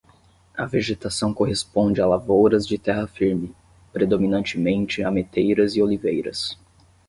A 0.55 0.65
vegetação 0.65 1.31
corresponde 1.31 2.01
a 2.01 2.07
lavouras 2.07 2.65
de 2.65 2.75
terra 2.75 3.05
firme, 3.05 3.55
predominantemente 3.93 5.03
ameteiras 5.03 5.75
e 5.75 5.81
oliveiras. 5.83 6.57